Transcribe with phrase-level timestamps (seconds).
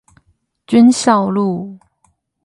[0.65, 1.77] 軍校路